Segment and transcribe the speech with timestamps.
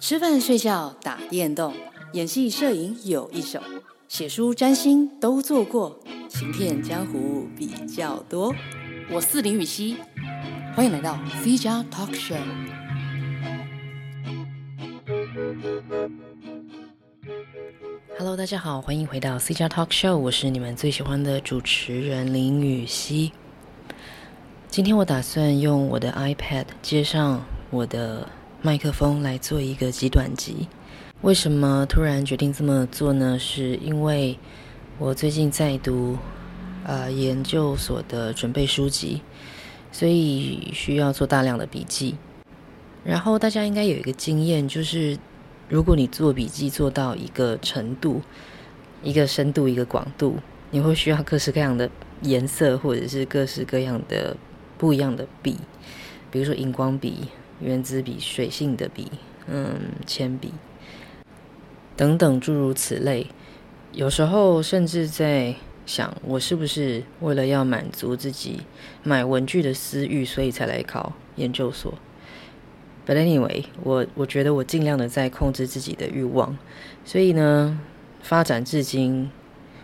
[0.00, 1.74] 吃饭、睡觉、打电动、
[2.14, 3.60] 演戏、摄影有一手，
[4.08, 8.54] 写书、占星都做过，行骗江湖比较多。
[9.10, 9.94] 我是林予晞，
[10.74, 12.38] 欢迎来到 C 加 Talk Show。
[18.18, 23.30] Hello，大家好，欢迎回到 C 加 Talk Show，我是你们最喜欢的主持人林予晞。
[24.68, 28.26] 今天我打算用我的 iPad 接上我的。
[28.62, 30.68] 麦克风来做一个极短集。
[31.22, 33.38] 为什么突然决定这么做呢？
[33.38, 34.38] 是因为
[34.98, 36.18] 我最近在读
[36.84, 39.22] 呃研究所的准备书籍，
[39.90, 42.16] 所以需要做大量的笔记。
[43.02, 45.16] 然后大家应该有一个经验，就是
[45.70, 48.20] 如果你做笔记做到一个程度、
[49.02, 50.36] 一个深度、一个广度，
[50.70, 51.90] 你会需要各式各样的
[52.20, 54.36] 颜色，或者是各式各样的
[54.76, 55.56] 不一样的笔，
[56.30, 57.28] 比如说荧光笔。
[57.62, 59.10] 原子笔、水性的笔、
[59.46, 60.52] 嗯，铅笔
[61.96, 63.26] 等等诸如此类。
[63.92, 68.60] 有时候甚至在想，我是不是为了要满足自己
[69.02, 71.92] 买文具的私欲，所以才来考研究所
[73.06, 76.56] ？But anyway，我我觉得我尽量的在控制自己的欲望，
[77.04, 77.80] 所以呢，
[78.22, 79.30] 发展至今，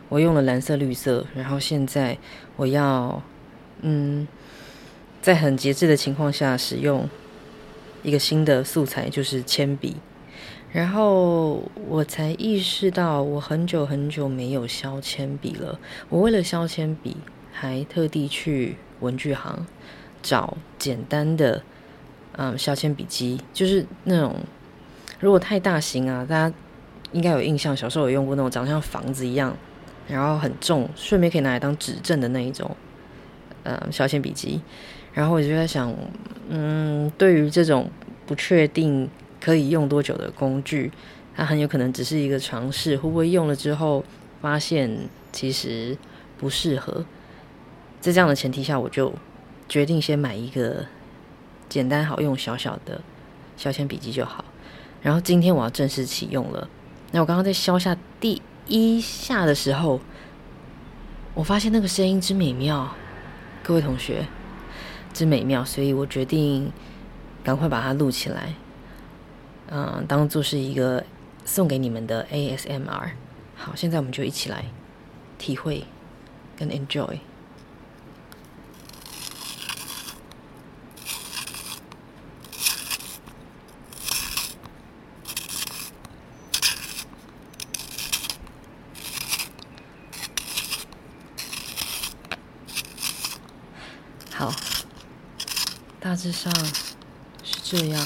[0.09, 2.17] 我用了蓝色、绿色，然后现在
[2.55, 3.21] 我要，
[3.81, 4.29] 嗯，
[5.21, 7.09] 在很节制的情况下使用。
[8.07, 9.97] 一个新的素材就是铅笔，
[10.71, 15.77] 然后我才意识到我很久很久没有削铅笔了。
[16.09, 17.17] 我为了削铅笔，
[17.53, 19.67] 还特地去文具行
[20.23, 21.61] 找简单的
[22.37, 24.37] 嗯削铅笔机，就是那种
[25.19, 26.55] 如果太大型啊，大家
[27.11, 29.57] 应该有印象，小时候有用过那种长得像房子一样，
[30.07, 32.77] 然后很重，顺便可以拿来当指正的那一种
[33.65, 34.61] 嗯削铅笔机。
[35.17, 35.91] 然后我就在想，
[36.51, 37.91] 嗯，对于这种
[38.27, 39.09] 不确定
[39.41, 40.93] 可以用多久的工具，
[41.35, 44.05] 它很有可能只是一个尝试，会不会用了之后
[44.43, 45.97] 发现其实
[46.37, 47.07] 不适合？
[47.99, 49.11] 在这样的前提下，我就
[49.67, 50.85] 决定先买一个
[51.67, 53.01] 简单好用、小小的
[53.57, 54.45] 削铅笔机就好。
[55.01, 56.69] 然后今天我要正式启用了。
[57.13, 59.99] 那我刚刚在削下第一下的时候，
[61.33, 62.95] 我发现那个声音之美妙，
[63.63, 64.27] 各位同学。
[65.17, 66.71] 之美妙，所以我决定
[67.43, 68.53] 赶快把它录起来，
[69.71, 71.03] 嗯，当做是一个
[71.47, 73.13] 送给你们的 ASMR。
[73.57, 74.67] 好，现在我们就一起来
[75.39, 75.87] 体会
[76.55, 77.19] 跟 enjoy。
[94.31, 94.53] 好。
[96.07, 96.55] 大致上
[97.43, 98.01] 是这样，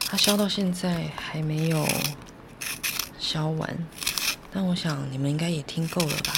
[0.00, 1.86] 它削到现在还没有
[3.18, 3.86] 削完，
[4.50, 6.32] 但我想你们应该也听够了吧？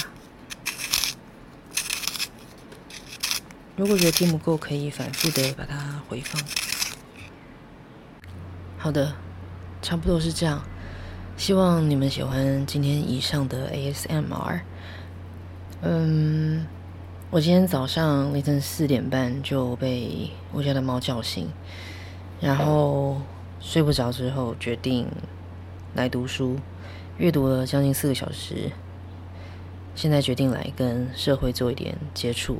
[3.76, 6.42] 如果觉得听不够，可以反复的把它回放。
[8.76, 9.14] 好的，
[9.80, 10.60] 差不多是这样。
[11.36, 14.60] 希望你们喜欢今天以上的 ASMR。
[15.82, 16.66] 嗯。
[17.32, 21.46] 我今天早上凌晨四点半就被我家的猫叫醒，
[22.40, 23.22] 然后
[23.60, 25.06] 睡不着之后决定
[25.94, 26.56] 来读书，
[27.18, 28.72] 阅读了将近四个小时。
[29.94, 32.58] 现在决定来跟社会做一点接触，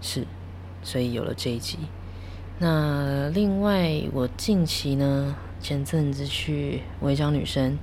[0.00, 0.26] 是，
[0.82, 1.76] 所以有了这一集。
[2.58, 7.78] 那另外，我近期呢，前阵子去违章女生。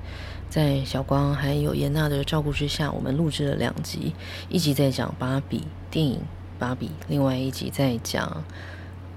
[0.49, 4.13] 在小光还有严娜的照顾之下，我们录制了两集，
[4.49, 6.17] 一集在讲芭比电影
[6.57, 8.43] 《芭比》，另外一集在讲，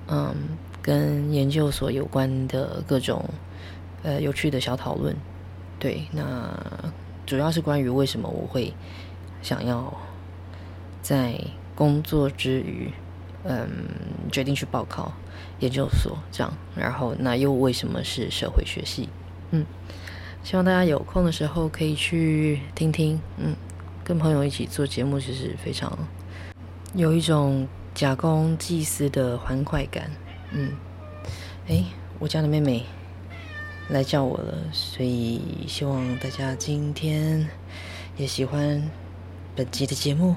[0.08, 0.34] 嗯，
[0.82, 3.24] 跟研究所有关的各种
[4.02, 5.16] 呃有趣的小讨论。
[5.78, 6.54] 对，那
[7.24, 8.74] 主要是关于为什么我会
[9.40, 9.92] 想要
[11.00, 11.40] 在
[11.74, 12.92] 工作之余，
[13.44, 13.68] 嗯，
[14.30, 15.12] 决定去报考
[15.60, 19.08] 研究所这样，然后那又为什么是社会学系？
[19.50, 19.64] 嗯。
[20.44, 23.54] 希望大家有空的时候可以去听听，嗯，
[24.02, 25.96] 跟朋友一起做节目，其实非常
[26.94, 30.10] 有一种假公济私的欢快感，
[30.50, 30.72] 嗯，
[31.68, 31.84] 诶，
[32.18, 32.84] 我家的妹妹
[33.88, 37.48] 来叫我了，所以希望大家今天
[38.16, 38.90] 也喜欢
[39.54, 40.34] 本集的节目。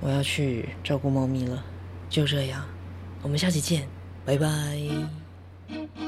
[0.00, 1.64] 我要去照顾猫咪了，
[2.08, 2.64] 就这样，
[3.22, 3.88] 我们下期见，
[4.24, 6.07] 拜拜。